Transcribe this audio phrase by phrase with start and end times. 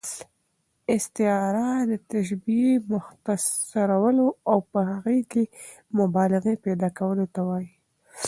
[0.95, 5.45] استعاره د تشبیه، مختصرولو او په هغې کښي
[5.99, 7.71] مبالغې پیدا کولو ته وايي.